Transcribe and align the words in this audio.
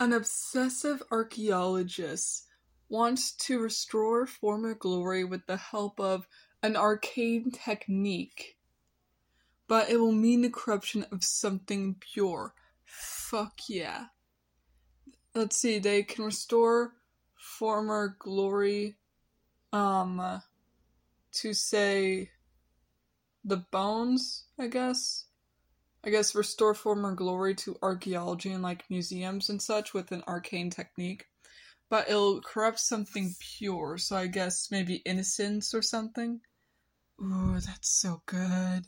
An 0.00 0.12
obsessive 0.12 1.02
archaeologist 1.10 2.46
wants 2.88 3.32
to 3.32 3.58
restore 3.58 4.26
former 4.26 4.74
glory 4.74 5.24
with 5.24 5.44
the 5.46 5.56
help 5.56 5.98
of 5.98 6.28
an 6.62 6.76
arcane 6.76 7.50
technique, 7.50 8.56
but 9.66 9.90
it 9.90 9.96
will 9.98 10.12
mean 10.12 10.42
the 10.42 10.50
corruption 10.50 11.04
of 11.10 11.24
something 11.24 11.96
pure. 12.00 12.54
Fuck 12.84 13.68
yeah. 13.68 14.06
Let's 15.34 15.56
see, 15.56 15.78
they 15.78 16.04
can 16.04 16.24
restore 16.24 16.94
former 17.34 18.16
glory 18.18 18.96
um 19.72 20.42
to 21.32 21.52
say 21.52 22.30
the 23.44 23.58
bones, 23.58 24.44
I 24.58 24.68
guess. 24.68 25.27
I 26.04 26.10
guess 26.10 26.34
restore 26.34 26.74
former 26.74 27.12
glory 27.14 27.54
to 27.56 27.76
archaeology 27.82 28.52
and 28.52 28.62
like 28.62 28.88
museums 28.88 29.50
and 29.50 29.60
such 29.60 29.92
with 29.92 30.12
an 30.12 30.22
arcane 30.28 30.70
technique. 30.70 31.26
But 31.90 32.08
it'll 32.08 32.40
corrupt 32.40 32.80
something 32.80 33.34
pure, 33.40 33.98
so 33.98 34.16
I 34.16 34.26
guess 34.26 34.70
maybe 34.70 34.96
innocence 35.04 35.74
or 35.74 35.82
something. 35.82 36.40
Ooh, 37.20 37.54
that's 37.54 37.88
so 37.90 38.22
good. 38.26 38.84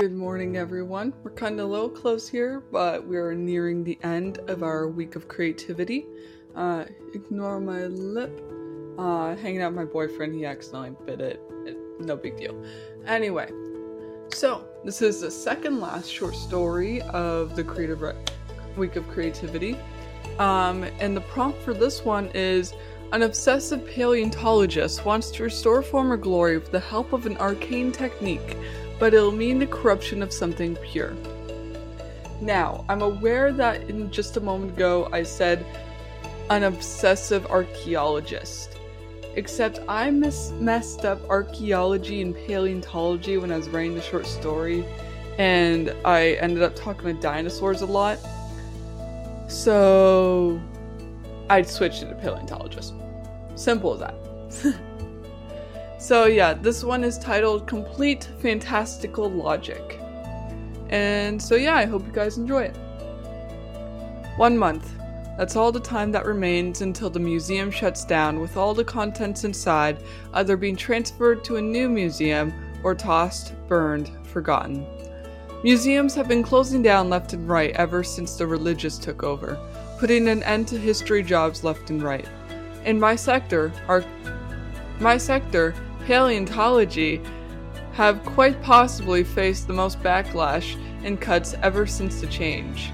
Good 0.00 0.12
morning, 0.12 0.56
everyone. 0.56 1.12
We're 1.22 1.30
kind 1.30 1.60
of 1.60 1.66
a 1.66 1.70
little 1.70 1.88
close 1.88 2.28
here, 2.28 2.64
but 2.72 3.06
we're 3.06 3.34
nearing 3.34 3.84
the 3.84 3.96
end 4.02 4.38
of 4.48 4.64
our 4.64 4.88
week 4.88 5.14
of 5.14 5.28
creativity. 5.28 6.06
Uh, 6.56 6.86
ignore 7.14 7.60
my 7.60 7.84
lip. 7.84 8.53
Uh, 8.98 9.34
hanging 9.36 9.62
out 9.62 9.72
with 9.72 9.86
my 9.86 9.92
boyfriend, 9.92 10.34
he 10.34 10.44
accidentally 10.44 10.96
bit 11.04 11.20
it. 11.20 11.40
it. 11.66 11.76
No 12.00 12.16
big 12.16 12.36
deal. 12.36 12.60
Anyway, 13.06 13.50
so 14.32 14.64
this 14.84 15.02
is 15.02 15.20
the 15.20 15.30
second 15.30 15.80
last 15.80 16.10
short 16.10 16.34
story 16.34 17.02
of 17.02 17.56
the 17.56 17.64
creative 17.64 18.02
Re- 18.02 18.14
week 18.76 18.96
of 18.96 19.08
creativity. 19.08 19.76
Um, 20.38 20.84
and 21.00 21.16
the 21.16 21.20
prompt 21.22 21.62
for 21.62 21.74
this 21.74 22.04
one 22.04 22.30
is 22.34 22.74
an 23.12 23.22
obsessive 23.22 23.86
paleontologist 23.86 25.04
wants 25.04 25.30
to 25.32 25.44
restore 25.44 25.82
former 25.82 26.16
glory 26.16 26.58
with 26.58 26.72
the 26.72 26.80
help 26.80 27.12
of 27.12 27.26
an 27.26 27.36
arcane 27.36 27.92
technique 27.92 28.56
but 28.98 29.14
it'll 29.14 29.32
mean 29.32 29.58
the 29.58 29.66
corruption 29.66 30.22
of 30.22 30.32
something 30.32 30.76
pure. 30.76 31.14
Now, 32.40 32.84
I'm 32.88 33.02
aware 33.02 33.52
that 33.52 33.88
in 33.88 34.10
just 34.10 34.36
a 34.36 34.40
moment 34.40 34.72
ago 34.72 35.08
I 35.12 35.22
said 35.22 35.64
an 36.50 36.64
obsessive 36.64 37.46
archaeologist. 37.46 38.73
Except 39.36 39.80
I 39.88 40.10
mis- 40.10 40.52
messed 40.52 41.04
up 41.04 41.28
archaeology 41.28 42.22
and 42.22 42.34
paleontology 42.34 43.36
when 43.36 43.50
I 43.50 43.56
was 43.56 43.68
writing 43.68 43.94
the 43.94 44.02
short 44.02 44.26
story, 44.26 44.84
and 45.38 45.94
I 46.04 46.32
ended 46.34 46.62
up 46.62 46.76
talking 46.76 47.10
about 47.10 47.22
dinosaurs 47.22 47.82
a 47.82 47.86
lot. 47.86 48.18
So 49.48 50.60
I 51.50 51.62
switched 51.62 52.02
it 52.02 52.10
to 52.10 52.14
paleontologist. 52.14 52.94
Simple 53.56 53.94
as 53.94 54.00
that. 54.00 54.80
So, 56.04 56.26
yeah, 56.26 56.52
this 56.52 56.84
one 56.84 57.02
is 57.02 57.18
titled 57.18 57.66
Complete 57.66 58.28
Fantastical 58.40 59.30
Logic. 59.30 59.98
And 60.90 61.40
so, 61.40 61.54
yeah, 61.54 61.76
I 61.76 61.86
hope 61.86 62.04
you 62.04 62.12
guys 62.12 62.36
enjoy 62.36 62.64
it. 62.64 62.76
One 64.36 64.58
month. 64.58 64.92
That's 65.36 65.56
all 65.56 65.72
the 65.72 65.80
time 65.80 66.12
that 66.12 66.26
remains 66.26 66.80
until 66.80 67.10
the 67.10 67.18
museum 67.18 67.70
shuts 67.70 68.04
down, 68.04 68.38
with 68.38 68.56
all 68.56 68.72
the 68.72 68.84
contents 68.84 69.44
inside 69.44 70.02
either 70.32 70.56
being 70.56 70.76
transferred 70.76 71.42
to 71.44 71.56
a 71.56 71.62
new 71.62 71.88
museum 71.88 72.52
or 72.84 72.94
tossed, 72.94 73.54
burned, 73.66 74.10
forgotten. 74.24 74.86
Museums 75.64 76.14
have 76.14 76.28
been 76.28 76.42
closing 76.42 76.82
down 76.82 77.08
left 77.08 77.32
and 77.32 77.48
right 77.48 77.74
ever 77.76 78.04
since 78.04 78.36
the 78.36 78.46
religious 78.46 78.98
took 78.98 79.22
over, 79.22 79.58
putting 79.98 80.28
an 80.28 80.42
end 80.42 80.68
to 80.68 80.78
history 80.78 81.22
jobs 81.22 81.64
left 81.64 81.90
and 81.90 82.02
right. 82.02 82.28
In 82.84 83.00
my 83.00 83.16
sector, 83.16 83.72
our 83.88 84.04
my 85.00 85.16
sector, 85.16 85.74
paleontology 86.06 87.20
have 87.94 88.24
quite 88.24 88.60
possibly 88.62 89.24
faced 89.24 89.66
the 89.66 89.72
most 89.72 89.98
backlash 90.00 90.78
and 91.02 91.20
cuts 91.20 91.54
ever 91.62 91.86
since 91.86 92.20
the 92.20 92.26
change. 92.26 92.92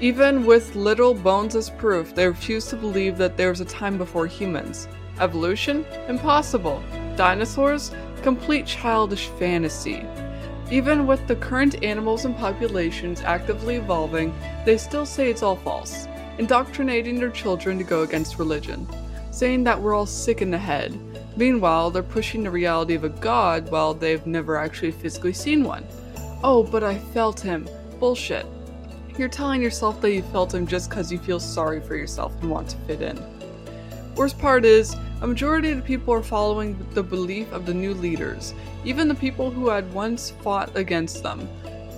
Even 0.00 0.44
with 0.44 0.74
little 0.76 1.14
bones 1.14 1.56
as 1.56 1.70
proof, 1.70 2.14
they 2.14 2.26
refuse 2.26 2.66
to 2.66 2.76
believe 2.76 3.16
that 3.18 3.36
there 3.36 3.50
was 3.50 3.60
a 3.60 3.64
time 3.64 3.98
before 3.98 4.26
humans. 4.26 4.88
Evolution? 5.20 5.84
Impossible. 6.08 6.82
Dinosaurs? 7.16 7.92
Complete 8.22 8.66
childish 8.66 9.28
fantasy. 9.38 10.04
Even 10.70 11.06
with 11.06 11.26
the 11.26 11.36
current 11.36 11.82
animals 11.82 12.24
and 12.24 12.36
populations 12.36 13.22
actively 13.22 13.76
evolving, 13.76 14.34
they 14.64 14.76
still 14.76 15.06
say 15.06 15.30
it's 15.30 15.42
all 15.42 15.56
false, 15.56 16.06
indoctrinating 16.38 17.18
their 17.18 17.30
children 17.30 17.78
to 17.78 17.84
go 17.84 18.02
against 18.02 18.38
religion, 18.38 18.86
saying 19.30 19.64
that 19.64 19.80
we're 19.80 19.94
all 19.94 20.06
sick 20.06 20.42
in 20.42 20.50
the 20.50 20.58
head, 20.58 20.98
Meanwhile, 21.36 21.90
they're 21.90 22.02
pushing 22.02 22.42
the 22.42 22.50
reality 22.50 22.94
of 22.94 23.04
a 23.04 23.10
god 23.10 23.70
while 23.70 23.92
they've 23.92 24.26
never 24.26 24.56
actually 24.56 24.90
physically 24.90 25.34
seen 25.34 25.64
one. 25.64 25.84
Oh, 26.42 26.62
but 26.62 26.82
I 26.82 26.98
felt 26.98 27.40
him. 27.40 27.68
Bullshit. 28.00 28.46
You're 29.18 29.28
telling 29.28 29.62
yourself 29.62 30.02
that 30.02 30.12
you 30.12 30.22
felt 30.22 30.52
him 30.52 30.66
just 30.66 30.90
because 30.90 31.10
you 31.10 31.18
feel 31.18 31.40
sorry 31.40 31.80
for 31.80 31.96
yourself 31.96 32.34
and 32.42 32.50
want 32.50 32.68
to 32.70 32.76
fit 32.78 33.00
in. 33.00 33.18
Worst 34.14 34.38
part 34.38 34.66
is, 34.66 34.94
a 35.22 35.26
majority 35.26 35.70
of 35.70 35.78
the 35.78 35.82
people 35.82 36.12
are 36.12 36.22
following 36.22 36.76
the 36.92 37.02
belief 37.02 37.50
of 37.52 37.64
the 37.64 37.72
new 37.72 37.94
leaders, 37.94 38.52
even 38.84 39.08
the 39.08 39.14
people 39.14 39.50
who 39.50 39.70
had 39.70 39.90
once 39.94 40.32
fought 40.42 40.76
against 40.76 41.22
them. 41.22 41.48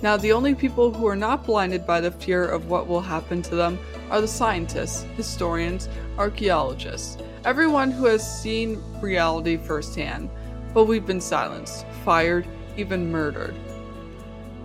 Now, 0.01 0.15
the 0.15 0.31
only 0.31 0.55
people 0.55 0.93
who 0.93 1.07
are 1.07 1.15
not 1.15 1.45
blinded 1.45 1.85
by 1.85 1.99
the 1.99 2.11
fear 2.11 2.45
of 2.45 2.69
what 2.69 2.87
will 2.87 3.01
happen 3.01 3.41
to 3.41 3.55
them 3.55 3.77
are 4.09 4.21
the 4.21 4.27
scientists, 4.27 5.03
historians, 5.17 5.89
archaeologists, 6.17 7.17
everyone 7.43 7.91
who 7.91 8.05
has 8.05 8.41
seen 8.41 8.81
reality 9.01 9.57
firsthand, 9.57 10.29
but 10.73 10.85
we've 10.85 11.05
been 11.05 11.19
silenced, 11.19 11.85
fired, 12.05 12.47
even 12.77 13.11
murdered. 13.11 13.55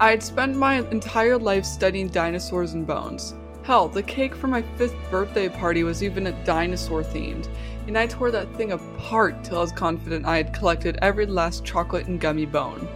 I 0.00 0.10
had 0.10 0.22
spent 0.24 0.56
my 0.56 0.80
entire 0.90 1.38
life 1.38 1.64
studying 1.64 2.08
dinosaurs 2.08 2.74
and 2.74 2.84
bones. 2.84 3.34
Hell, 3.62 3.88
the 3.88 4.02
cake 4.02 4.34
for 4.34 4.48
my 4.48 4.60
fifth 4.76 4.96
birthday 5.08 5.48
party 5.48 5.84
was 5.84 6.02
even 6.02 6.26
a 6.26 6.44
dinosaur 6.44 7.04
themed, 7.04 7.48
and 7.86 7.96
I 7.96 8.08
tore 8.08 8.32
that 8.32 8.52
thing 8.56 8.72
apart 8.72 9.44
till 9.44 9.58
I 9.58 9.60
was 9.60 9.70
confident 9.70 10.26
I 10.26 10.36
had 10.36 10.52
collected 10.52 10.98
every 11.00 11.26
last 11.26 11.64
chocolate 11.64 12.08
and 12.08 12.20
gummy 12.20 12.44
bone. 12.44 12.88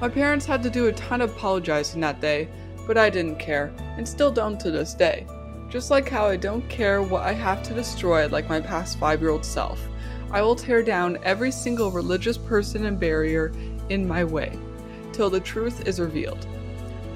My 0.00 0.08
parents 0.08 0.44
had 0.44 0.60
to 0.64 0.70
do 0.70 0.86
a 0.86 0.92
ton 0.92 1.20
of 1.20 1.30
apologizing 1.30 2.00
that 2.00 2.20
day, 2.20 2.48
but 2.84 2.98
I 2.98 3.10
didn't 3.10 3.38
care, 3.38 3.72
and 3.96 4.06
still 4.06 4.32
don't 4.32 4.58
to 4.60 4.72
this 4.72 4.94
day. 4.94 5.24
Just 5.70 5.90
like 5.90 6.08
how 6.08 6.26
I 6.26 6.36
don't 6.36 6.68
care 6.68 7.00
what 7.00 7.22
I 7.22 7.32
have 7.32 7.62
to 7.62 7.74
destroy 7.74 8.26
like 8.26 8.48
my 8.48 8.60
past 8.60 8.98
five 8.98 9.20
year 9.20 9.30
old 9.30 9.44
self, 9.44 9.80
I 10.32 10.42
will 10.42 10.56
tear 10.56 10.82
down 10.82 11.18
every 11.22 11.52
single 11.52 11.92
religious 11.92 12.36
person 12.36 12.86
and 12.86 12.98
barrier 12.98 13.52
in 13.88 14.06
my 14.06 14.24
way, 14.24 14.58
till 15.18 15.28
the 15.28 15.40
truth 15.40 15.88
is 15.88 15.98
revealed. 15.98 16.46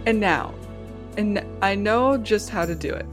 And 0.07 0.19
now, 0.19 0.53
and 1.17 1.47
I 1.63 1.77
know 1.77 2.17
just 2.17 2.51
how 2.51 2.67
to 2.67 2.75
do 2.75 2.93
it. 2.93 3.07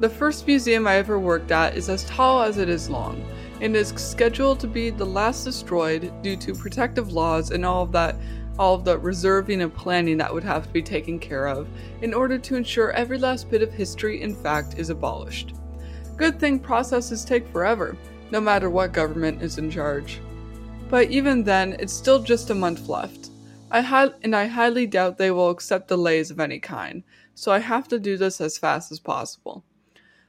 The 0.00 0.08
first 0.08 0.48
museum 0.48 0.88
I 0.88 0.96
ever 0.96 1.20
worked 1.20 1.52
at 1.52 1.76
is 1.76 1.88
as 1.88 2.02
tall 2.02 2.42
as 2.42 2.58
it 2.58 2.68
is 2.68 2.90
long, 2.90 3.24
and 3.60 3.76
is 3.76 3.90
scheduled 3.90 4.58
to 4.58 4.66
be 4.66 4.90
the 4.90 5.06
last 5.06 5.44
destroyed 5.44 6.12
due 6.24 6.36
to 6.38 6.54
protective 6.54 7.12
laws 7.12 7.52
and 7.52 7.64
all 7.64 7.84
of 7.84 7.92
that 7.92 8.16
all 8.58 8.74
of 8.74 8.84
the 8.84 8.98
reserving 8.98 9.62
and 9.62 9.72
planning 9.72 10.16
that 10.16 10.34
would 10.34 10.42
have 10.42 10.66
to 10.66 10.72
be 10.72 10.82
taken 10.82 11.20
care 11.20 11.46
of 11.46 11.68
in 12.02 12.12
order 12.12 12.36
to 12.36 12.56
ensure 12.56 12.90
every 12.92 13.18
last 13.18 13.48
bit 13.48 13.62
of 13.62 13.72
history 13.72 14.22
and 14.22 14.36
fact 14.36 14.76
is 14.76 14.90
abolished. 14.90 15.54
Good 16.16 16.40
thing 16.40 16.58
processes 16.58 17.24
take 17.24 17.46
forever, 17.48 17.96
no 18.32 18.40
matter 18.40 18.70
what 18.70 18.92
government 18.92 19.40
is 19.40 19.58
in 19.58 19.70
charge. 19.70 20.20
But 20.88 21.10
even 21.10 21.44
then, 21.44 21.76
it's 21.78 21.92
still 21.92 22.20
just 22.20 22.50
a 22.50 22.54
month 22.54 22.88
left. 22.88 23.23
I 23.74 23.80
had, 23.80 24.14
and 24.22 24.36
I 24.36 24.46
highly 24.46 24.86
doubt 24.86 25.18
they 25.18 25.32
will 25.32 25.50
accept 25.50 25.88
delays 25.88 26.30
of 26.30 26.38
any 26.38 26.60
kind, 26.60 27.02
so 27.34 27.50
I 27.50 27.58
have 27.58 27.88
to 27.88 27.98
do 27.98 28.16
this 28.16 28.40
as 28.40 28.56
fast 28.56 28.92
as 28.92 29.00
possible. 29.00 29.64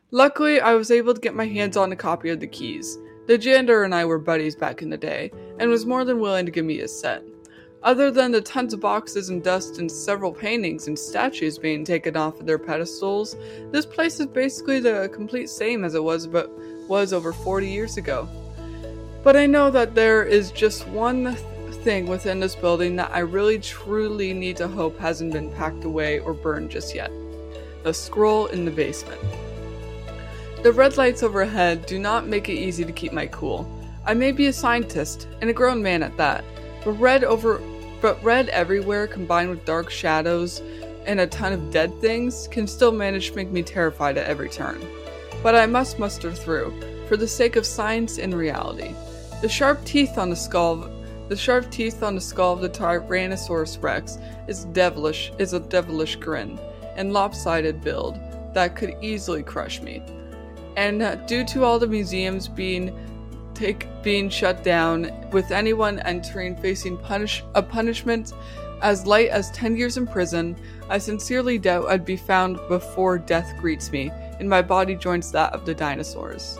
Luckily, 0.10 0.60
I 0.60 0.74
was 0.74 0.90
able 0.90 1.14
to 1.14 1.22
get 1.22 1.36
my 1.36 1.46
hands 1.46 1.78
on 1.78 1.92
a 1.92 1.96
copy 1.96 2.32
of 2.32 2.40
the 2.40 2.48
keys. 2.48 2.98
The 3.28 3.38
janitor 3.38 3.84
and 3.84 3.94
I 3.94 4.04
were 4.04 4.18
buddies 4.18 4.56
back 4.56 4.82
in 4.82 4.90
the 4.90 4.98
day, 4.98 5.32
and 5.60 5.70
was 5.70 5.86
more 5.86 6.04
than 6.04 6.20
willing 6.20 6.48
to 6.48 6.52
give 6.52 6.66
me 6.66 6.80
a 6.80 6.88
set. 6.88 7.22
Other 7.84 8.10
than 8.10 8.32
the 8.32 8.42
tons 8.42 8.74
of 8.74 8.80
boxes 8.80 9.30
and 9.30 9.44
dust 9.44 9.78
and 9.78 9.92
several 9.92 10.32
paintings 10.32 10.88
and 10.88 10.98
statues 10.98 11.60
being 11.60 11.86
taken 11.86 12.18
off 12.18 12.40
of 12.40 12.48
their 12.48 12.58
pedestals, 12.58 13.36
this 13.70 13.86
place 13.86 14.20
is 14.20 14.26
basically 14.26 14.80
the 14.80 15.08
complete 15.14 15.52
same 15.52 15.84
as 15.84 15.94
it 15.94 16.04
was 16.04 16.26
but 16.26 16.50
was 16.88 17.14
over 17.14 17.32
40 17.32 17.70
years 17.70 17.98
ago. 17.98 18.28
But 19.22 19.36
I 19.36 19.46
know 19.46 19.70
that 19.70 19.94
there 19.94 20.24
is 20.24 20.50
just 20.50 20.88
one 20.88 21.38
thing 21.86 22.08
within 22.08 22.40
this 22.40 22.56
building 22.56 22.96
that 22.96 23.12
I 23.14 23.20
really 23.20 23.60
truly 23.60 24.34
need 24.34 24.58
to 24.58 24.68
hope 24.68 24.98
hasn't 24.98 25.34
been 25.34 25.52
packed 25.52 25.84
away 25.84 26.18
or 26.18 26.34
burned 26.34 26.72
just 26.72 26.96
yet. 26.96 27.12
The 27.84 27.94
scroll 27.94 28.48
in 28.48 28.66
the 28.66 28.72
basement. 28.72 29.22
The 30.64 30.72
red 30.72 30.98
lights 30.98 31.22
overhead 31.22 31.86
do 31.86 32.00
not 32.00 32.26
make 32.26 32.50
it 32.50 32.54
easy 32.54 32.84
to 32.86 32.92
keep 32.92 33.14
my 33.14 33.28
cool. 33.28 33.70
I 34.04 34.16
may 34.16 34.32
be 34.32 34.48
a 34.48 34.54
scientist, 34.54 35.28
and 35.42 35.50
a 35.52 35.54
grown 35.54 35.84
man 35.84 36.02
at 36.02 36.18
that, 36.18 36.44
but 36.84 36.94
red 36.94 37.24
over 37.24 37.62
but 38.02 38.22
red 38.24 38.50
everywhere 38.50 39.06
combined 39.06 39.52
with 39.52 39.64
dark 39.66 39.92
shadows 39.92 40.64
and 41.06 41.20
a 41.20 41.28
ton 41.28 41.54
of 41.54 41.72
dead 41.72 41.94
things 42.02 42.48
can 42.48 42.66
still 42.66 42.92
manage 42.92 43.30
to 43.30 43.36
make 43.36 43.52
me 43.52 43.62
terrified 43.62 44.18
at 44.18 44.28
every 44.28 44.50
turn. 44.50 44.82
But 45.44 45.54
I 45.54 45.68
must 45.68 46.00
muster 46.00 46.34
through, 46.34 46.74
for 47.08 47.16
the 47.16 47.28
sake 47.28 47.56
of 47.56 47.66
science 47.66 48.18
and 48.18 48.34
reality. 48.34 48.96
The 49.44 49.50
sharp 49.50 49.86
teeth 49.86 50.18
on 50.18 50.32
the 50.32 50.36
skull 50.36 50.90
the 51.28 51.36
sharp 51.36 51.72
teeth 51.72 52.04
on 52.04 52.16
the 52.16 52.22
skull 52.22 52.54
of 52.54 52.62
the 52.62 52.70
Tyrannosaurus 52.70 53.82
rex 53.82 54.18
is 54.48 54.66
devilish 54.66 55.32
is 55.40 55.54
a 55.54 55.60
devilish 55.60 56.16
grin 56.18 56.60
and 56.96 57.14
lopsided 57.14 57.82
build 57.82 58.20
that 58.54 58.76
could 58.76 58.96
easily 59.02 59.44
crush 59.44 59.82
me. 59.82 60.04
And 60.78 61.28
due 61.28 61.46
to 61.46 61.64
all 61.64 61.80
the 61.80 61.88
museums 61.88 62.48
being 62.48 62.98
take 63.54 63.88
being 64.04 64.30
shut 64.30 64.64
down, 64.64 65.10
with 65.32 65.52
anyone 65.52 66.00
entering 66.00 66.56
facing 66.58 66.98
punish 66.98 67.44
a 67.56 67.64
punishment 67.64 68.34
as 68.82 69.08
light 69.08 69.30
as 69.30 69.50
10 69.52 69.78
years 69.78 69.98
in 69.98 70.06
prison, 70.06 70.56
I 70.90 70.98
sincerely 70.98 71.58
doubt 71.58 71.88
I'd 71.88 72.06
be 72.06 72.18
found 72.18 72.60
before 72.68 73.18
death 73.18 73.56
greets 73.58 73.92
me, 73.92 74.12
and 74.40 74.50
my 74.50 74.62
body 74.62 74.96
joins 74.96 75.32
that 75.32 75.54
of 75.54 75.66
the 75.66 75.74
dinosaurs. 75.74 76.60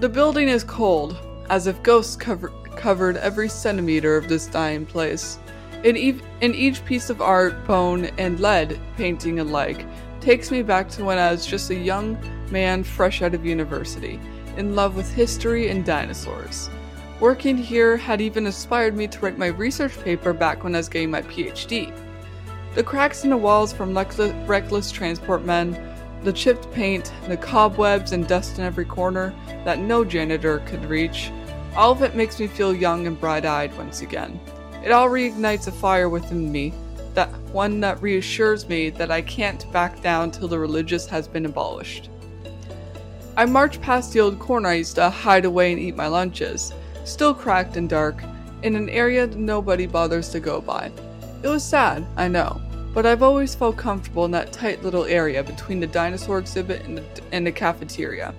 The 0.00 0.08
building 0.08 0.48
is 0.48 0.64
cold, 0.64 1.16
as 1.48 1.66
if 1.66 1.82
ghosts 1.82 2.16
cover- 2.16 2.52
covered 2.80 3.18
every 3.18 3.48
centimeter 3.48 4.16
of 4.16 4.28
this 4.28 4.46
dying 4.46 4.86
place. 4.86 5.38
In, 5.84 5.96
e- 5.96 6.20
in 6.40 6.54
each 6.54 6.84
piece 6.84 7.10
of 7.10 7.20
art, 7.20 7.66
bone, 7.66 8.06
and 8.16 8.40
lead 8.40 8.80
painting 8.96 9.38
alike 9.38 9.86
takes 10.20 10.50
me 10.50 10.62
back 10.62 10.88
to 10.90 11.04
when 11.04 11.18
I 11.18 11.30
was 11.30 11.46
just 11.46 11.70
a 11.70 11.74
young 11.74 12.18
man 12.50 12.82
fresh 12.82 13.22
out 13.22 13.34
of 13.34 13.44
university, 13.46 14.18
in 14.56 14.74
love 14.74 14.96
with 14.96 15.12
history 15.12 15.68
and 15.68 15.84
dinosaurs. 15.84 16.68
Working 17.20 17.56
here 17.56 17.96
had 17.98 18.20
even 18.20 18.46
inspired 18.46 18.96
me 18.96 19.06
to 19.08 19.20
write 19.20 19.38
my 19.38 19.48
research 19.48 19.98
paper 20.02 20.32
back 20.32 20.64
when 20.64 20.74
I 20.74 20.78
was 20.78 20.88
getting 20.88 21.10
my 21.10 21.22
PhD. 21.22 21.92
The 22.74 22.82
cracks 22.82 23.24
in 23.24 23.30
the 23.30 23.36
walls 23.36 23.72
from 23.72 23.96
reckless 23.96 24.90
transport 24.90 25.44
men, 25.44 25.76
the 26.22 26.32
chipped 26.32 26.70
paint, 26.72 27.12
the 27.28 27.36
cobwebs 27.36 28.12
and 28.12 28.26
dust 28.26 28.58
in 28.58 28.64
every 28.64 28.84
corner 28.84 29.34
that 29.64 29.78
no 29.78 30.04
janitor 30.04 30.60
could 30.60 30.84
reach, 30.86 31.30
all 31.76 31.92
of 31.92 32.02
it 32.02 32.14
makes 32.14 32.40
me 32.40 32.46
feel 32.46 32.74
young 32.74 33.06
and 33.06 33.20
bright 33.20 33.44
eyed 33.44 33.76
once 33.76 34.02
again. 34.02 34.40
It 34.84 34.92
all 34.92 35.08
reignites 35.08 35.68
a 35.68 35.72
fire 35.72 36.08
within 36.08 36.50
me, 36.50 36.72
that 37.14 37.28
one 37.52 37.80
that 37.80 38.00
reassures 38.02 38.68
me 38.68 38.90
that 38.90 39.10
I 39.10 39.22
can't 39.22 39.70
back 39.72 40.00
down 40.02 40.30
till 40.30 40.48
the 40.48 40.58
religious 40.58 41.06
has 41.06 41.26
been 41.28 41.46
abolished. 41.46 42.08
I 43.36 43.44
march 43.44 43.80
past 43.80 44.12
the 44.12 44.20
old 44.20 44.38
corner 44.38 44.68
I 44.68 44.74
used 44.74 44.96
to 44.96 45.10
hide 45.10 45.44
away 45.44 45.72
and 45.72 45.80
eat 45.80 45.96
my 45.96 46.08
lunches, 46.08 46.72
still 47.04 47.34
cracked 47.34 47.76
and 47.76 47.88
dark, 47.88 48.22
in 48.62 48.76
an 48.76 48.88
area 48.90 49.26
nobody 49.26 49.86
bothers 49.86 50.28
to 50.30 50.40
go 50.40 50.60
by. 50.60 50.90
It 51.42 51.48
was 51.48 51.64
sad, 51.64 52.06
I 52.16 52.28
know, 52.28 52.60
but 52.92 53.06
I've 53.06 53.22
always 53.22 53.54
felt 53.54 53.76
comfortable 53.76 54.24
in 54.24 54.30
that 54.32 54.52
tight 54.52 54.82
little 54.82 55.04
area 55.04 55.42
between 55.42 55.80
the 55.80 55.86
dinosaur 55.86 56.38
exhibit 56.38 56.84
and 56.84 56.98
the, 56.98 57.04
and 57.32 57.46
the 57.46 57.52
cafeteria. 57.52 58.34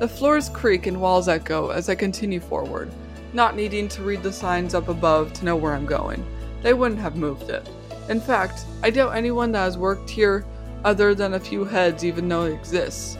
The 0.00 0.08
floors 0.08 0.48
creak 0.48 0.86
and 0.86 1.00
walls 1.00 1.28
echo 1.28 1.68
as 1.68 1.88
I 1.88 1.94
continue 1.94 2.40
forward, 2.40 2.90
not 3.32 3.54
needing 3.54 3.86
to 3.88 4.02
read 4.02 4.24
the 4.24 4.32
signs 4.32 4.74
up 4.74 4.88
above 4.88 5.32
to 5.34 5.44
know 5.44 5.54
where 5.54 5.72
I'm 5.72 5.86
going. 5.86 6.26
They 6.62 6.74
wouldn't 6.74 7.00
have 7.00 7.14
moved 7.14 7.48
it. 7.48 7.68
In 8.08 8.20
fact, 8.20 8.64
I 8.82 8.90
doubt 8.90 9.14
anyone 9.14 9.52
that 9.52 9.60
has 9.60 9.78
worked 9.78 10.10
here 10.10 10.44
other 10.84 11.14
than 11.14 11.34
a 11.34 11.40
few 11.40 11.64
heads 11.64 12.04
even 12.04 12.26
know 12.26 12.44
it 12.44 12.54
exists. 12.54 13.16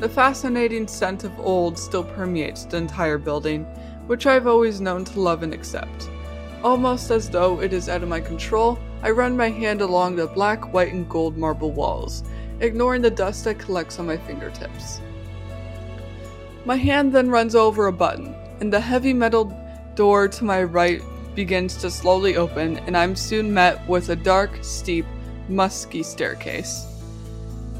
The 0.00 0.08
fascinating 0.08 0.86
scent 0.86 1.24
of 1.24 1.40
old 1.40 1.78
still 1.78 2.04
permeates 2.04 2.64
the 2.64 2.76
entire 2.76 3.18
building, 3.18 3.64
which 4.06 4.26
I've 4.26 4.46
always 4.46 4.82
known 4.82 5.04
to 5.06 5.20
love 5.20 5.42
and 5.42 5.54
accept. 5.54 6.10
Almost 6.62 7.10
as 7.10 7.30
though 7.30 7.60
it 7.60 7.72
is 7.72 7.88
out 7.88 8.02
of 8.02 8.08
my 8.08 8.20
control, 8.20 8.78
I 9.02 9.10
run 9.10 9.36
my 9.36 9.48
hand 9.48 9.80
along 9.80 10.16
the 10.16 10.26
black, 10.26 10.74
white, 10.74 10.92
and 10.92 11.08
gold 11.08 11.38
marble 11.38 11.72
walls, 11.72 12.22
ignoring 12.60 13.00
the 13.00 13.10
dust 13.10 13.44
that 13.44 13.58
collects 13.58 13.98
on 13.98 14.06
my 14.06 14.18
fingertips. 14.18 15.00
My 16.68 16.76
hand 16.76 17.14
then 17.14 17.30
runs 17.30 17.54
over 17.54 17.86
a 17.86 17.92
button, 17.94 18.34
and 18.60 18.70
the 18.70 18.78
heavy 18.78 19.14
metal 19.14 19.58
door 19.94 20.28
to 20.28 20.44
my 20.44 20.62
right 20.62 21.00
begins 21.34 21.78
to 21.78 21.90
slowly 21.90 22.36
open, 22.36 22.76
and 22.80 22.94
I'm 22.94 23.16
soon 23.16 23.54
met 23.54 23.88
with 23.88 24.10
a 24.10 24.16
dark, 24.16 24.50
steep, 24.60 25.06
musky 25.48 26.02
staircase. 26.02 26.84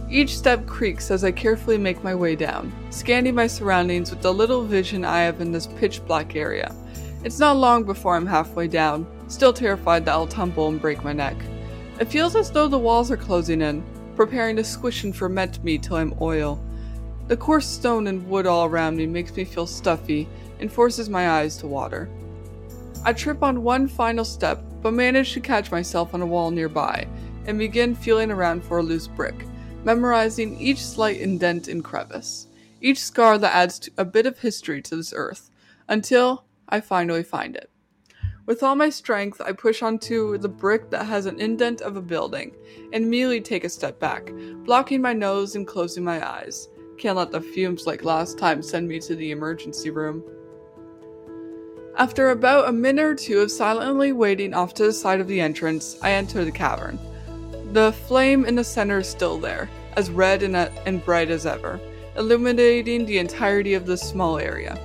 Each 0.08 0.38
step 0.38 0.64
creaks 0.64 1.10
as 1.10 1.22
I 1.22 1.32
carefully 1.32 1.76
make 1.76 2.02
my 2.02 2.14
way 2.14 2.34
down, 2.34 2.72
scanning 2.88 3.34
my 3.34 3.46
surroundings 3.46 4.08
with 4.08 4.22
the 4.22 4.32
little 4.32 4.64
vision 4.64 5.04
I 5.04 5.18
have 5.18 5.42
in 5.42 5.52
this 5.52 5.66
pitch 5.66 6.02
black 6.06 6.34
area. 6.34 6.74
It's 7.24 7.38
not 7.38 7.58
long 7.58 7.84
before 7.84 8.16
I'm 8.16 8.24
halfway 8.24 8.68
down, 8.68 9.06
still 9.28 9.52
terrified 9.52 10.06
that 10.06 10.12
I'll 10.12 10.26
tumble 10.26 10.68
and 10.68 10.80
break 10.80 11.04
my 11.04 11.12
neck. 11.12 11.36
It 12.00 12.08
feels 12.08 12.34
as 12.34 12.50
though 12.50 12.68
the 12.68 12.78
walls 12.78 13.10
are 13.10 13.18
closing 13.18 13.60
in, 13.60 13.84
preparing 14.16 14.56
to 14.56 14.64
squish 14.64 15.04
and 15.04 15.14
ferment 15.14 15.62
me 15.62 15.76
till 15.76 15.96
I'm 15.96 16.14
oil. 16.22 16.58
The 17.28 17.36
coarse 17.36 17.66
stone 17.66 18.06
and 18.06 18.26
wood 18.26 18.46
all 18.46 18.64
around 18.64 18.96
me 18.96 19.06
makes 19.06 19.36
me 19.36 19.44
feel 19.44 19.66
stuffy 19.66 20.26
and 20.60 20.72
forces 20.72 21.10
my 21.10 21.28
eyes 21.28 21.58
to 21.58 21.66
water. 21.66 22.08
I 23.04 23.12
trip 23.12 23.42
on 23.42 23.62
one 23.62 23.86
final 23.86 24.24
step, 24.24 24.64
but 24.80 24.94
manage 24.94 25.34
to 25.34 25.40
catch 25.40 25.70
myself 25.70 26.14
on 26.14 26.22
a 26.22 26.26
wall 26.26 26.50
nearby 26.50 27.06
and 27.46 27.58
begin 27.58 27.94
feeling 27.94 28.30
around 28.30 28.64
for 28.64 28.78
a 28.78 28.82
loose 28.82 29.06
brick, 29.06 29.46
memorizing 29.84 30.58
each 30.58 30.84
slight 30.84 31.20
indent 31.20 31.68
and 31.68 31.84
crevice, 31.84 32.46
each 32.80 32.98
scar 32.98 33.36
that 33.36 33.54
adds 33.54 33.90
a 33.98 34.04
bit 34.06 34.24
of 34.24 34.38
history 34.38 34.80
to 34.82 34.96
this 34.96 35.12
earth, 35.14 35.50
until 35.86 36.44
I 36.68 36.80
finally 36.80 37.22
find 37.22 37.56
it. 37.56 37.70
With 38.46 38.62
all 38.62 38.74
my 38.74 38.88
strength, 38.88 39.42
I 39.42 39.52
push 39.52 39.82
onto 39.82 40.38
the 40.38 40.48
brick 40.48 40.88
that 40.90 41.04
has 41.04 41.26
an 41.26 41.38
indent 41.38 41.82
of 41.82 41.96
a 41.96 42.02
building 42.02 42.54
and 42.94 43.04
immediately 43.04 43.42
take 43.42 43.64
a 43.64 43.68
step 43.68 44.00
back, 44.00 44.32
blocking 44.64 45.02
my 45.02 45.12
nose 45.12 45.56
and 45.56 45.66
closing 45.66 46.04
my 46.04 46.26
eyes. 46.26 46.68
Can't 46.98 47.16
let 47.16 47.30
the 47.30 47.40
fumes 47.40 47.86
like 47.86 48.02
last 48.02 48.38
time 48.38 48.60
send 48.60 48.88
me 48.88 48.98
to 49.00 49.14
the 49.14 49.30
emergency 49.30 49.88
room. 49.88 50.24
After 51.96 52.30
about 52.30 52.68
a 52.68 52.72
minute 52.72 53.04
or 53.04 53.14
two 53.14 53.38
of 53.38 53.52
silently 53.52 54.10
waiting 54.10 54.52
off 54.52 54.74
to 54.74 54.84
the 54.84 54.92
side 54.92 55.20
of 55.20 55.28
the 55.28 55.40
entrance, 55.40 55.96
I 56.02 56.10
enter 56.10 56.44
the 56.44 56.50
cavern. 56.50 56.98
The 57.72 57.92
flame 57.92 58.44
in 58.44 58.56
the 58.56 58.64
center 58.64 58.98
is 58.98 59.08
still 59.08 59.38
there, 59.38 59.70
as 59.92 60.10
red 60.10 60.42
and, 60.42 60.56
uh, 60.56 60.70
and 60.86 61.04
bright 61.04 61.30
as 61.30 61.46
ever, 61.46 61.78
illuminating 62.16 63.06
the 63.06 63.18
entirety 63.18 63.74
of 63.74 63.86
this 63.86 64.02
small 64.02 64.38
area. 64.38 64.76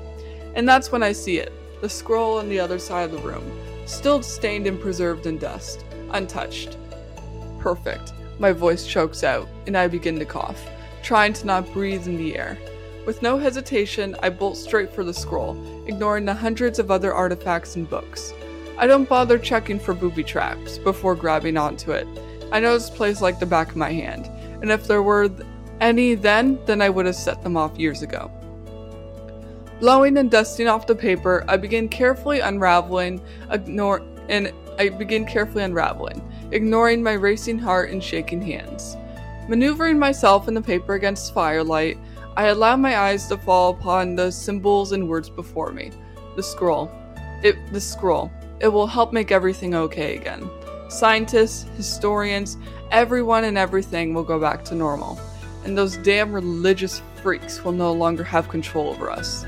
And 0.54 0.70
that's 0.70 0.92
when 0.92 1.02
I 1.02 1.14
see 1.14 1.38
it 1.38 1.52
the 1.82 1.90
scroll 1.90 2.38
on 2.38 2.48
the 2.48 2.60
other 2.60 2.78
side 2.78 3.06
of 3.06 3.12
the 3.12 3.28
room, 3.28 3.44
still 3.86 4.22
stained 4.22 4.68
and 4.68 4.80
preserved 4.80 5.26
in 5.26 5.40
dust, 5.40 5.84
untouched. 6.12 6.78
Perfect. 7.60 8.14
My 8.40 8.52
voice 8.52 8.86
chokes 8.86 9.24
out, 9.24 9.48
and 9.66 9.76
I 9.76 9.88
begin 9.88 10.18
to 10.20 10.26
cough, 10.26 10.64
trying 11.04 11.34
to 11.34 11.46
not 11.46 11.72
breathe 11.74 12.08
in 12.08 12.18
the 12.18 12.36
air. 12.38 12.58
With 13.06 13.22
no 13.22 13.38
hesitation, 13.38 14.16
I 14.24 14.30
bolt 14.30 14.58
straight 14.58 14.92
for 14.92 15.04
the 15.04 15.14
scroll, 15.14 15.62
ignoring 15.86 16.26
the 16.26 16.34
hundreds 16.34 16.80
of 16.80 16.90
other 16.90 17.14
artifacts 17.14 17.76
and 17.76 17.90
books. 17.90 18.34
I 18.78 18.88
don't 18.88 19.10
bother 19.10 19.38
checking 19.38 19.80
for 19.80 19.94
booby 19.94 20.24
traps 20.24 20.78
before 20.78 21.14
grabbing 21.14 21.58
onto 21.58 21.92
it. 21.92 22.08
I 22.52 22.60
know 22.60 22.74
this 22.74 22.90
place 22.90 23.22
like 23.22 23.40
the 23.40 23.46
back 23.46 23.70
of 23.70 23.76
my 23.76 23.92
hand, 23.92 24.28
and 24.62 24.72
if 24.72 24.88
there 24.88 25.04
were 25.04 25.30
any 25.82 26.16
then, 26.16 26.58
then 26.66 26.82
I 26.82 26.90
would 26.90 27.06
have 27.06 27.16
set 27.16 27.44
them 27.44 27.58
off 27.58 27.78
years 27.78 28.02
ago. 28.02 28.32
Blowing 29.80 30.18
and 30.18 30.32
dusting 30.32 30.68
off 30.68 30.88
the 30.88 30.96
paper, 30.96 31.44
I 31.50 31.58
begin 31.58 31.90
carefully 31.90 32.40
unraveling, 32.40 33.22
ignore, 33.52 34.02
and 34.30 34.54
I 34.80 34.90
begin 34.90 35.26
carefully 35.26 35.66
unraveling, 35.66 36.22
ignoring 36.52 37.04
my 37.04 37.14
racing 37.14 37.60
heart 37.60 37.90
and 37.90 38.02
shaking 38.02 38.42
hands. 38.42 38.96
Maneuvering 39.50 40.00
myself 40.00 40.48
in 40.48 40.54
the 40.54 40.62
paper 40.62 40.94
against 40.94 41.34
firelight, 41.34 41.98
I 42.38 42.46
allow 42.46 42.78
my 42.78 42.98
eyes 42.98 43.28
to 43.28 43.38
fall 43.38 43.72
upon 43.72 44.16
the 44.16 44.32
symbols 44.32 44.94
and 44.94 45.10
words 45.10 45.30
before 45.30 45.72
me. 45.72 45.92
The 46.36 46.44
scroll. 46.44 46.90
It 47.44 47.58
the 47.74 47.82
scroll. 47.82 48.32
It 48.62 48.70
will 48.70 48.88
help 48.88 49.12
make 49.12 49.32
everything 49.32 49.76
okay 49.76 50.16
again. 50.16 50.50
Scientists, 50.88 51.66
historians, 51.76 52.58
everyone 52.92 53.44
and 53.44 53.58
everything 53.58 54.14
will 54.14 54.24
go 54.24 54.40
back 54.40 54.64
to 54.66 54.76
normal. 54.76 55.20
And 55.66 55.78
those 55.78 55.98
damn 55.98 56.32
religious 56.32 57.02
freaks 57.22 57.64
will 57.66 57.72
no 57.74 57.92
longer 57.92 58.24
have 58.24 58.48
control 58.48 58.90
over 58.90 59.12
us. 59.12 59.46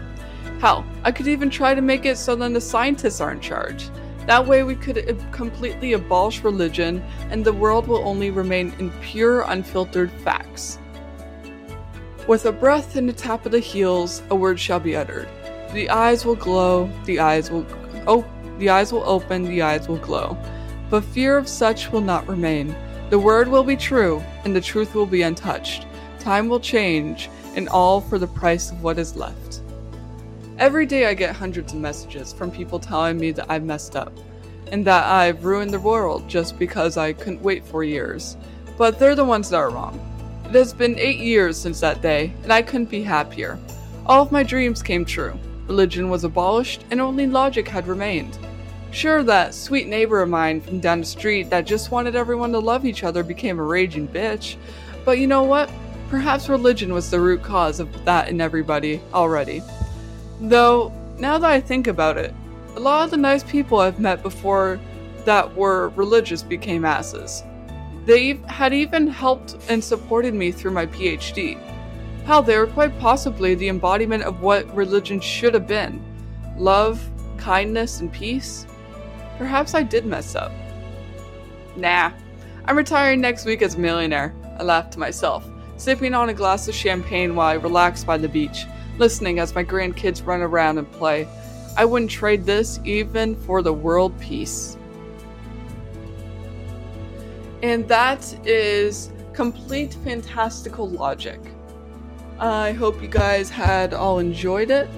Hell, 0.59 0.85
I 1.03 1.11
could 1.11 1.27
even 1.27 1.49
try 1.49 1.73
to 1.73 1.81
make 1.81 2.05
it 2.05 2.17
so 2.17 2.35
then 2.35 2.53
the 2.53 2.61
scientists 2.61 3.21
are 3.21 3.31
in 3.31 3.39
charge. 3.39 3.89
That 4.27 4.47
way, 4.47 4.63
we 4.63 4.75
could 4.75 4.97
uh, 4.97 5.13
completely 5.31 5.93
abolish 5.93 6.43
religion, 6.43 7.03
and 7.29 7.45
the 7.45 7.53
world 7.53 7.87
will 7.87 8.07
only 8.07 8.31
remain 8.31 8.73
in 8.79 8.89
pure, 9.01 9.41
unfiltered 9.41 10.11
facts. 10.23 10.79
With 12.27 12.45
a 12.45 12.51
breath 12.51 12.95
and 12.95 13.07
a 13.07 13.13
tap 13.13 13.45
of 13.45 13.51
the 13.51 13.59
heels, 13.59 14.23
a 14.31 14.35
word 14.35 14.59
shall 14.59 14.79
be 14.79 14.95
uttered. 14.95 15.27
The 15.73 15.89
eyes 15.91 16.25
will 16.25 16.35
glow, 16.35 16.89
the 17.05 17.19
eyes 17.19 17.51
will 17.51 17.65
oh, 18.07 18.25
the 18.57 18.69
eyes 18.69 18.91
will 18.91 19.03
open, 19.03 19.43
the 19.43 19.61
eyes 19.61 19.87
will 19.87 19.97
glow. 19.97 20.35
But 20.89 21.03
fear 21.03 21.37
of 21.37 21.47
such 21.47 21.91
will 21.91 22.01
not 22.01 22.27
remain. 22.27 22.75
The 23.11 23.19
word 23.19 23.47
will 23.47 23.63
be 23.63 23.75
true, 23.75 24.23
and 24.43 24.55
the 24.55 24.61
truth 24.61 24.95
will 24.95 25.05
be 25.05 25.21
untouched. 25.21 25.85
Time 26.17 26.49
will 26.49 26.59
change, 26.59 27.29
and 27.55 27.69
all 27.69 28.01
for 28.01 28.17
the 28.17 28.27
price 28.27 28.71
of 28.71 28.81
what 28.81 28.97
is 28.97 29.15
left. 29.15 29.61
Every 30.57 30.85
day 30.85 31.05
I 31.05 31.13
get 31.15 31.35
hundreds 31.35 31.73
of 31.73 31.79
messages 31.79 32.31
from 32.31 32.49
people 32.49 32.79
telling 32.79 33.19
me 33.19 33.31
that 33.31 33.47
I've 33.49 33.63
messed 33.63 33.95
up. 33.95 34.13
and 34.71 34.85
that 34.85 35.05
I've 35.05 35.45
ruined 35.45 35.71
the 35.71 35.79
world 35.79 36.27
just 36.27 36.57
because 36.57 36.97
I 36.97 37.13
couldn't 37.13 37.43
wait 37.43 37.63
four 37.65 37.83
years. 37.83 38.35
But 38.77 38.97
they're 38.97 39.15
the 39.15 39.23
ones 39.23 39.49
that 39.49 39.57
are 39.57 39.69
wrong. 39.69 39.99
It 40.45 40.55
has 40.55 40.73
been 40.73 40.97
eight 40.97 41.19
years 41.19 41.55
since 41.55 41.79
that 41.81 42.01
day, 42.01 42.33
and 42.43 42.51
I 42.51 42.63
couldn't 42.63 42.89
be 42.89 43.03
happier. 43.03 43.59
All 44.07 44.23
of 44.23 44.31
my 44.31 44.43
dreams 44.43 44.81
came 44.81 45.05
true. 45.05 45.37
Religion 45.67 46.09
was 46.09 46.23
abolished, 46.23 46.83
and 46.89 46.99
only 46.99 47.27
logic 47.27 47.67
had 47.67 47.87
remained. 47.87 48.37
Sure, 48.91 49.23
that 49.23 49.53
sweet 49.53 49.87
neighbor 49.87 50.21
of 50.21 50.29
mine 50.29 50.61
from 50.61 50.79
down 50.79 51.01
the 51.01 51.05
street 51.05 51.49
that 51.49 51.65
just 51.65 51.91
wanted 51.91 52.15
everyone 52.15 52.51
to 52.53 52.59
love 52.59 52.85
each 52.85 53.03
other 53.03 53.23
became 53.23 53.59
a 53.59 53.63
raging 53.63 54.07
bitch. 54.07 54.55
But 55.03 55.19
you 55.19 55.27
know 55.27 55.43
what? 55.43 55.69
Perhaps 56.09 56.49
religion 56.49 56.93
was 56.93 57.11
the 57.11 57.19
root 57.19 57.43
cause 57.43 57.79
of 57.79 58.05
that 58.05 58.29
in 58.29 58.39
everybody 58.41 59.01
already. 59.13 59.61
Though, 60.39 60.91
now 61.17 61.37
that 61.37 61.49
I 61.49 61.61
think 61.61 61.87
about 61.87 62.17
it, 62.17 62.33
a 62.75 62.79
lot 62.79 63.05
of 63.05 63.11
the 63.11 63.17
nice 63.17 63.43
people 63.43 63.79
I've 63.79 63.99
met 63.99 64.21
before 64.21 64.79
that 65.23 65.55
were 65.55 65.89
religious 65.89 66.43
became 66.43 66.85
asses. 66.85 67.43
They 68.05 68.33
had 68.47 68.73
even 68.73 69.07
helped 69.07 69.55
and 69.69 69.83
supported 69.83 70.33
me 70.33 70.51
through 70.51 70.71
my 70.71 70.85
PhD. 70.85 71.59
Hell, 72.25 72.41
they 72.41 72.57
were 72.57 72.67
quite 72.67 72.97
possibly 72.99 73.55
the 73.55 73.69
embodiment 73.69 74.23
of 74.23 74.41
what 74.41 74.73
religion 74.75 75.19
should 75.19 75.53
have 75.53 75.67
been 75.67 76.03
love, 76.57 77.09
kindness, 77.37 77.99
and 77.99 78.11
peace. 78.11 78.65
Perhaps 79.37 79.73
I 79.73 79.83
did 79.83 80.05
mess 80.05 80.35
up. 80.35 80.51
Nah, 81.75 82.11
I'm 82.65 82.77
retiring 82.77 83.19
next 83.19 83.45
week 83.45 83.61
as 83.61 83.75
a 83.75 83.79
millionaire, 83.79 84.33
I 84.57 84.63
laughed 84.63 84.93
to 84.93 84.99
myself, 84.99 85.45
sipping 85.77 86.13
on 86.13 86.29
a 86.29 86.33
glass 86.33 86.67
of 86.67 86.75
champagne 86.75 87.35
while 87.35 87.47
I 87.47 87.53
relaxed 87.53 88.07
by 88.07 88.17
the 88.17 88.29
beach, 88.29 88.65
listening 88.97 89.39
as 89.39 89.53
my 89.55 89.63
grandkids 89.63 90.25
run 90.25 90.41
around 90.41 90.77
and 90.77 90.91
play. 90.91 91.27
I 91.77 91.85
wouldn't 91.85 92.11
trade 92.11 92.45
this 92.45 92.79
even 92.85 93.35
for 93.35 93.61
the 93.61 93.73
world 93.73 94.17
peace. 94.19 94.77
And 97.61 97.87
that 97.87 98.47
is 98.47 99.11
complete 99.33 99.93
fantastical 100.03 100.89
logic. 100.89 101.39
I 102.39 102.71
hope 102.73 103.01
you 103.01 103.07
guys 103.07 103.49
had 103.49 103.93
all 103.93 104.19
enjoyed 104.19 104.71
it. 104.71 104.89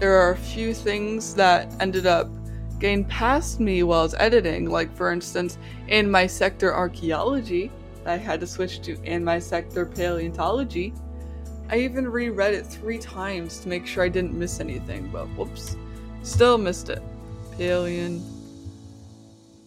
There 0.00 0.16
are 0.16 0.32
a 0.32 0.36
few 0.36 0.74
things 0.74 1.34
that 1.34 1.72
ended 1.80 2.06
up 2.06 2.28
getting 2.80 3.04
past 3.04 3.60
me 3.60 3.84
while 3.84 4.00
I 4.00 4.02
was 4.02 4.14
editing, 4.18 4.68
like 4.68 4.94
for 4.96 5.12
instance, 5.12 5.58
in 5.86 6.10
my 6.10 6.26
sector 6.26 6.74
archaeology, 6.74 7.70
I 8.04 8.16
had 8.16 8.40
to 8.40 8.46
switch 8.46 8.80
to 8.82 9.00
in 9.04 9.22
my 9.22 9.38
sector 9.38 9.86
paleontology. 9.86 10.92
I 11.72 11.78
even 11.78 12.06
reread 12.06 12.52
it 12.52 12.66
three 12.66 12.98
times 12.98 13.60
to 13.60 13.68
make 13.68 13.86
sure 13.86 14.04
I 14.04 14.10
didn't 14.10 14.34
miss 14.34 14.60
anything, 14.60 15.08
but 15.08 15.24
whoops. 15.28 15.78
Still 16.22 16.58
missed 16.58 16.90
it. 16.90 17.00
Paleon. 17.52 18.20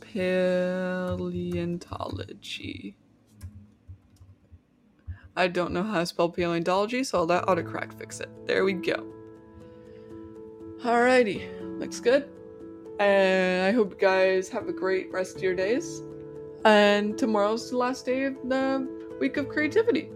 Paleontology. 0.01 2.95
I 5.35 5.47
don't 5.47 5.73
know 5.73 5.81
how 5.81 6.01
to 6.01 6.05
spell 6.05 6.29
paleontology, 6.29 7.03
so 7.03 7.17
I'll 7.17 7.25
let 7.25 7.47
autocorrect 7.47 7.97
fix 7.97 8.19
it. 8.19 8.29
There 8.45 8.63
we 8.63 8.73
go. 8.73 9.11
Alrighty, 10.83 11.79
looks 11.79 11.99
good. 11.99 12.29
And 12.99 13.65
I 13.65 13.71
hope 13.71 13.93
you 13.93 13.99
guys 13.99 14.47
have 14.49 14.69
a 14.69 14.73
great 14.73 15.11
rest 15.11 15.37
of 15.37 15.41
your 15.41 15.55
days. 15.55 16.03
And 16.65 17.17
tomorrow's 17.17 17.71
the 17.71 17.77
last 17.77 18.05
day 18.05 18.25
of 18.25 18.35
the 18.47 18.87
week 19.19 19.37
of 19.37 19.49
creativity. 19.49 20.11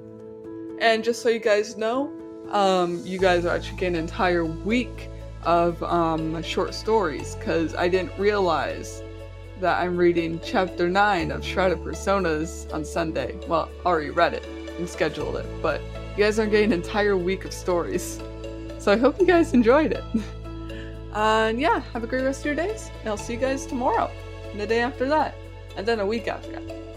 And 0.79 1.03
just 1.03 1.21
so 1.21 1.29
you 1.29 1.39
guys 1.39 1.77
know, 1.77 2.11
um, 2.51 3.01
you 3.05 3.19
guys 3.19 3.45
are 3.45 3.55
actually 3.55 3.77
getting 3.77 3.95
an 3.95 4.01
entire 4.01 4.45
week 4.45 5.09
of 5.43 5.81
um, 5.83 6.41
short 6.41 6.73
stories 6.73 7.35
because 7.35 7.75
I 7.75 7.89
didn't 7.89 8.17
realize 8.17 9.03
that 9.59 9.81
I'm 9.81 9.97
reading 9.97 10.39
chapter 10.41 10.89
9 10.89 11.31
of 11.31 11.43
Shrouded 11.43 11.79
Personas 11.79 12.73
on 12.73 12.85
Sunday. 12.85 13.37
Well, 13.47 13.69
I 13.85 13.89
already 13.89 14.09
read 14.09 14.33
it 14.33 14.45
and 14.77 14.87
scheduled 14.87 15.35
it, 15.35 15.45
but 15.61 15.81
you 16.15 16.23
guys 16.23 16.39
are 16.39 16.45
getting 16.45 16.71
an 16.71 16.79
entire 16.79 17.17
week 17.17 17.43
of 17.43 17.51
stories. 17.51 18.21
So 18.79 18.93
I 18.93 18.97
hope 18.97 19.19
you 19.19 19.25
guys 19.25 19.53
enjoyed 19.53 19.91
it. 19.91 20.03
And 21.11 21.59
yeah, 21.59 21.79
have 21.93 22.03
a 22.03 22.07
great 22.07 22.23
rest 22.23 22.41
of 22.41 22.45
your 22.45 22.55
days. 22.55 22.91
And 22.99 23.09
I'll 23.09 23.17
see 23.17 23.33
you 23.33 23.39
guys 23.39 23.65
tomorrow, 23.65 24.11
and 24.51 24.59
the 24.59 24.67
day 24.67 24.81
after 24.81 25.09
that, 25.09 25.33
and 25.75 25.83
then 25.83 25.99
a 25.99 26.05
week 26.05 26.27
after 26.27 26.51
that. 26.51 26.88